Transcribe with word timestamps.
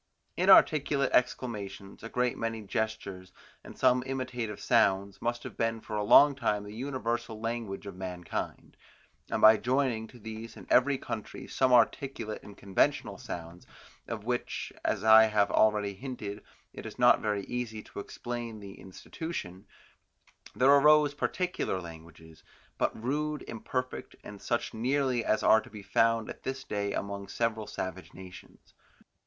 Inarticulate 0.35 1.11
exclamations, 1.13 2.01
a 2.01 2.09
great 2.09 2.35
many 2.35 2.63
gestures, 2.63 3.31
and 3.63 3.77
some 3.77 4.01
imitative 4.07 4.59
sounds, 4.59 5.21
must 5.21 5.43
have 5.43 5.55
been 5.55 5.79
for 5.79 5.95
a 5.95 6.03
long 6.03 6.33
time 6.33 6.63
the 6.63 6.73
universal 6.73 7.39
language 7.39 7.85
of 7.85 7.93
mankind, 7.95 8.75
and 9.29 9.43
by 9.43 9.57
joining 9.57 10.07
to 10.07 10.17
these 10.17 10.57
in 10.57 10.65
every 10.71 10.97
country 10.97 11.45
some 11.45 11.71
articulate 11.71 12.41
and 12.41 12.57
conventional 12.57 13.19
sounds, 13.19 13.67
of 14.07 14.23
which, 14.23 14.73
as 14.83 15.03
I 15.03 15.25
have 15.25 15.51
already 15.51 15.93
hinted, 15.93 16.41
it 16.73 16.87
is 16.87 16.97
not 16.97 17.21
very 17.21 17.43
easy 17.43 17.83
to 17.83 17.99
explain 17.99 18.59
the 18.59 18.79
institution, 18.81 19.67
there 20.55 20.71
arose 20.71 21.13
particular 21.13 21.79
languages, 21.79 22.43
but 22.79 22.99
rude, 23.03 23.43
imperfect, 23.47 24.15
and 24.23 24.41
such 24.41 24.73
nearly 24.73 25.23
as 25.23 25.43
are 25.43 25.61
to 25.61 25.69
be 25.69 25.83
found 25.83 26.27
at 26.27 26.41
this 26.41 26.63
day 26.63 26.91
among 26.91 27.27
several 27.27 27.67
savage 27.67 28.15
nations. 28.15 28.73